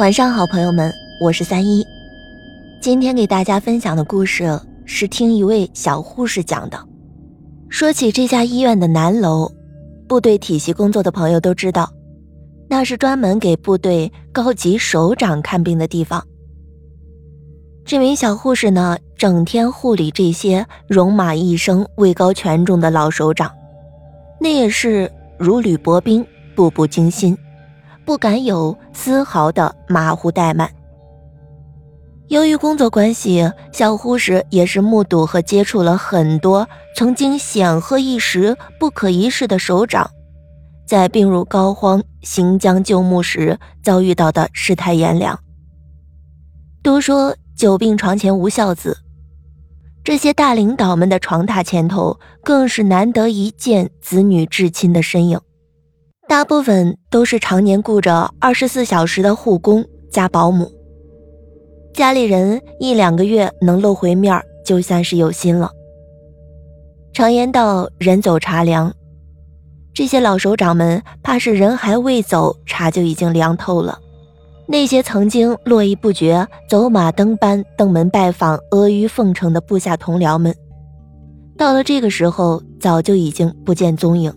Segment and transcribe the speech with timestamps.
[0.00, 0.90] 晚上好，朋友们，
[1.20, 1.86] 我是三一。
[2.80, 6.88] 今天给大家分享的故事是听一位小护士讲的。
[7.68, 9.52] 说起这家医院的南楼，
[10.08, 11.86] 部队体系工作的朋友都知道，
[12.66, 16.26] 那是专门给部队高级首长看病的地方。
[17.84, 23.52] 这名小护士呢，整天护理这些戎马一生、位高权重的老首长，
[24.40, 26.26] 那也是如履薄冰，
[26.56, 27.36] 步步惊心。
[28.10, 30.68] 不敢有丝毫的马虎怠慢。
[32.26, 40.10] 由于工作关系，小护士也是目睹和接触了很多曾经显赫一时、不可一世的首长，
[40.88, 45.38] 在病入膏肓、行将就木时遭遇到的世态炎凉。
[46.82, 48.98] 都说久病床前无孝子，
[50.02, 55.40] 这些大领导们的床榻前头，更是难得一见子女至亲的身影。
[56.30, 60.70] 大部分都是常年顾着二十四小时的护工加保姆，
[61.92, 65.72] 家里人一两个月能露回面就算是有心了。
[67.12, 68.94] 常言道，人走茶凉，
[69.92, 73.98] 这些老首长们怕是人还未走，茶就已经凉透了。
[74.68, 80.54] 那些曾经络绎不绝、走马灯般登门拜访、阿谀奉承的部下同僚们，
[81.58, 84.32] 到了这个时候，早就已经不见踪影。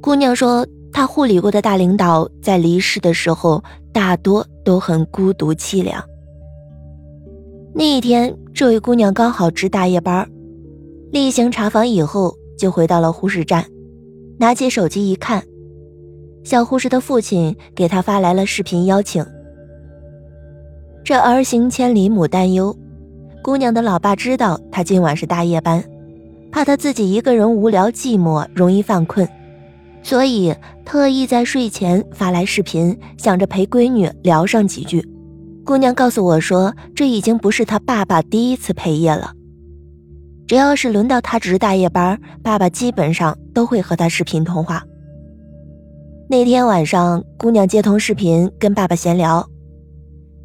[0.00, 0.64] 姑娘说。
[0.92, 3.62] 他护理过的大领导在离世的时候，
[3.92, 6.02] 大多都很孤独凄凉。
[7.74, 10.28] 那一天，这位姑娘刚好值大夜班，
[11.10, 13.64] 例行查房以后，就回到了护士站，
[14.38, 15.42] 拿起手机一看，
[16.44, 19.24] 小护士的父亲给她发来了视频邀请。
[21.02, 22.76] 这儿行千里母担忧，
[23.42, 25.82] 姑娘的老爸知道她今晚是大夜班，
[26.52, 29.26] 怕她自己一个人无聊寂寞，容易犯困。
[30.02, 30.54] 所以
[30.84, 35.06] 特意在睡前发来视频，想着陪闺女聊上几句。
[35.64, 39.32] 姑娘告诉我说，这已经不是她爸爸第一次陪夜了。
[40.48, 44.82] 只要是轮到他值大夜班，爸爸基本上都会和他视频通话。
[46.28, 49.48] 那天晚上，姑娘接通视频跟爸爸闲聊，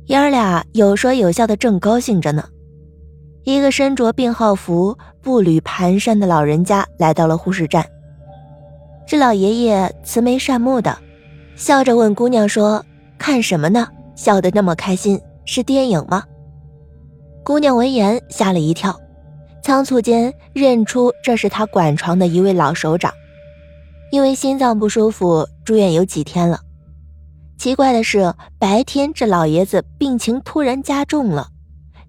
[0.06, 2.46] 爷儿俩有说有笑的，正高兴着呢。
[3.44, 7.85] 一个身着病号服、步履蹒跚的老人家来到了护士站。
[9.07, 10.97] 这老爷爷慈眉善目的，
[11.56, 12.84] 笑着问姑娘说
[13.18, 13.88] ：“看什么呢？
[14.18, 16.25] 笑得那么开心，是电影吗？”
[17.41, 19.00] 姑娘闻言吓了一跳，
[19.63, 23.13] 仓促间认出这是他管床的一位老首长，
[24.12, 26.59] 因为心脏不舒服住院有几天了。
[27.57, 31.47] 奇怪的是，白天这老爷子病情突然加重了，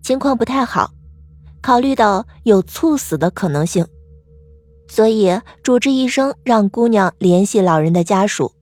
[0.02, 0.90] 情况不太好，
[1.62, 3.86] 考虑到有猝死的可能性。
[4.88, 8.52] 所以，主治医生让姑娘联系老人的家属。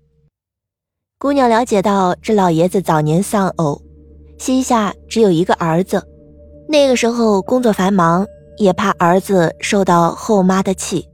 [1.18, 3.80] 姑娘了解到，这老爷子早年丧偶，
[4.36, 6.06] 膝下只有一个儿子。
[6.68, 8.26] 那个时候工作繁忙，
[8.58, 11.08] 也怕儿子受到后妈的气，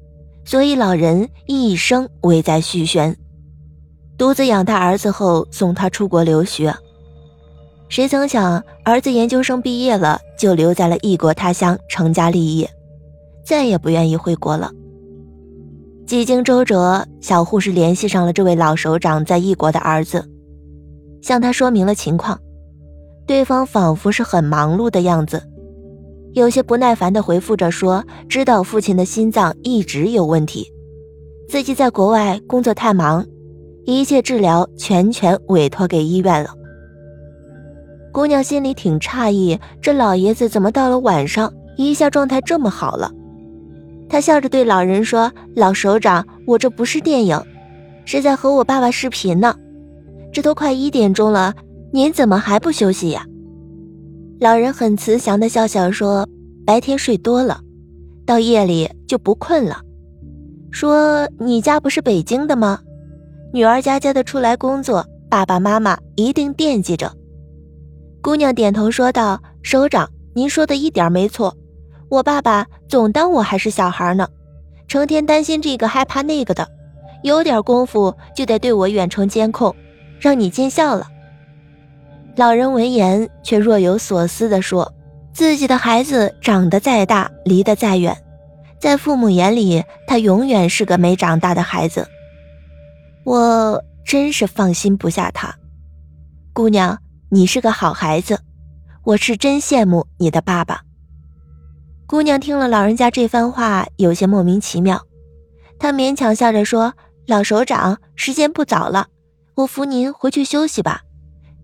[0.44, 3.16] 所以老人一生未在续弦，
[4.16, 6.74] 独自养大儿子后送他出国留学。
[7.88, 12.68] 谁曾想，儿子研究生毕业了，就留在了异国他乡成家立业，
[13.44, 14.72] 再也不愿意回国了。
[16.06, 20.28] 几经周折，小护士联系上了这位老首长在异国的儿子，
[21.22, 22.38] 向他说明了情况。
[23.26, 25.42] 对方仿佛是很忙碌的样子，
[26.34, 30.66] 有些不耐烦地回复着说：“知道父亲的心脏一直有问题，
[31.48, 33.24] 自己在国外工作太忙，
[33.84, 36.50] 一切治疗全权委托给医院了。”
[38.12, 43.10] 姑娘心里挺诧异，这老爷子怎么到了晚上一下状态这么好了？
[44.08, 47.40] 他笑着对老人说：“老首长，我这不是电影，
[48.04, 49.54] 是在和我爸爸视频呢。
[50.32, 51.54] 这都快一点钟了，
[51.92, 53.24] 您怎么还不休息呀？”
[54.38, 56.28] 老人很慈祥的笑笑说
[56.66, 57.60] ：“白天睡多了，
[58.26, 59.80] 到夜里就不困了。
[60.70, 62.80] 说你家不是北京的吗？
[63.52, 67.12] 女儿家家的出来工作，爸爸妈妈一定惦记着。”
[68.20, 71.56] 姑娘点头说道：“首长，您说的一点没错。”
[72.12, 74.28] 我爸爸总当我还是小孩呢，
[74.86, 76.68] 成天担心这个害怕那个的，
[77.22, 79.74] 有点功夫就得对我远程监控，
[80.20, 81.08] 让你见笑了。
[82.36, 84.92] 老人闻言却若有所思地说
[85.32, 88.14] ：“自己的孩子长得再大，离得再远，
[88.78, 92.06] 在父母眼里，他永远是个没长大的孩子。
[93.24, 95.54] 我真是放心不下他。
[96.52, 96.98] 姑娘，
[97.30, 98.38] 你是个好孩子，
[99.02, 100.82] 我是真羡慕你的爸爸。”
[102.12, 105.00] 姑娘听了老人家这番话，有些莫名其妙。
[105.78, 106.92] 她勉强笑着说
[107.26, 109.06] ：“老首长，时间不早了，
[109.54, 111.00] 我扶您回去休息吧。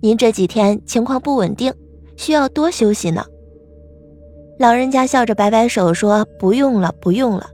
[0.01, 1.75] 您这几天情况不稳定，
[2.17, 3.27] 需要多休息呢。”
[4.59, 7.51] 老人家笑着摆摆手说：“不用了，不用了，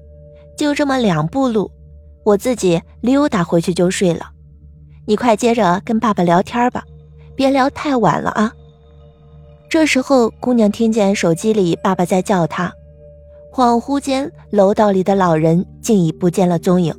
[0.57, 1.69] 就这么两步路，
[2.23, 4.31] 我自己溜达回去就睡了。
[5.05, 6.85] 你快接着跟爸爸聊天吧，
[7.35, 8.55] 别聊太晚了啊。”
[9.69, 12.73] 这时候，姑娘听见手机里爸爸在叫她，
[13.55, 16.93] 恍惚间，楼道里的老人竟已不见了踪影。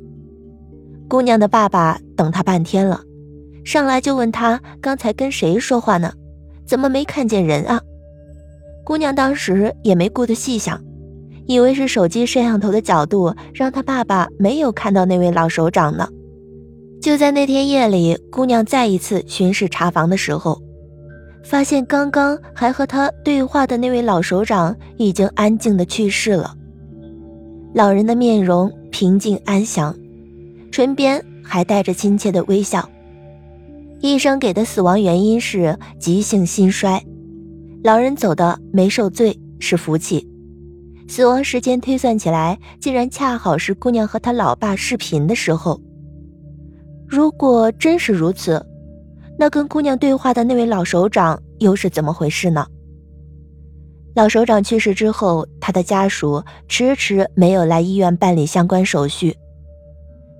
[1.06, 2.98] 姑娘的爸爸等她半天了，
[3.62, 6.10] 上来就问她刚才跟谁说话呢？
[6.66, 7.78] 怎么没看见人啊？
[8.86, 10.82] 姑娘当时也没顾得细想，
[11.44, 16.08] 以为是手机摄像头的角度让她爸爸没有看到那位老首长呢。
[17.02, 20.62] 就在那天夜里，姑娘再一次巡视查房的时候，
[21.48, 26.52] 发现刚刚还和他对话的那位老首长已经安静的去世了。
[27.72, 29.96] 老人的面容平静安详，
[30.72, 32.88] 唇边还带着亲切的微笑。
[34.00, 37.00] 医生给的死亡原因是急性心衰。
[37.84, 40.28] 老人走的没受罪是福气，
[41.06, 45.80] 死亡时间推算起来，竟然恰好是姑娘和她老爸视频的时候。
[47.06, 48.60] 如果真是如此，
[49.38, 52.66] 那跟姑娘对话的那位老首长又是怎么回事呢？
[54.14, 59.36] 老首长去世之后，他的家属迟迟没有来医院办理相关手续，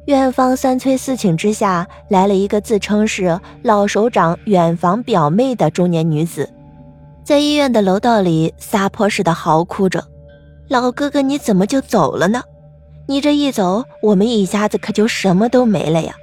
[0.06, 6.48] 院方三催四请之下，来了一个自称是老首长远房表妹的中年女子。
[7.22, 10.02] 在医院的楼道里撒泼似的嚎哭着
[10.70, 12.42] ：“老哥哥，你怎么就走了呢？
[13.06, 16.14] 你这一走，我们一家子可就什么都没了呀！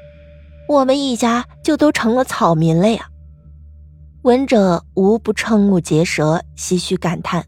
[0.74, 3.10] 我们一家就都成了草民了呀！”
[4.24, 7.46] 闻者无不瞠目结舌，唏嘘感叹。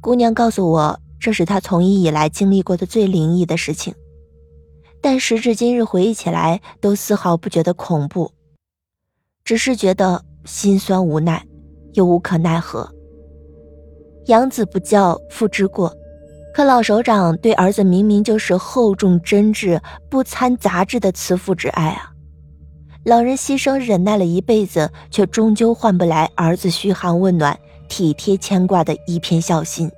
[0.00, 3.94] 姑娘告诉我，这是她从医以来经历过的最灵异的事情，
[5.00, 8.32] 但时至今日回忆起来，都丝毫不觉得恐怖，
[9.44, 11.46] 只是觉得心酸无奈。
[11.94, 12.90] 又无可奈何。
[14.28, 15.94] 养子不教，父之过。
[16.54, 22.12] 可老首长对儿子明明就是厚重真挚、不掺杂质的慈父之爱啊！
[23.04, 27.58] 老人牺牲忍耐了一辈子，却终究换不来儿子嘘寒问暖、
[27.88, 29.90] 体贴牵挂的一片孝心。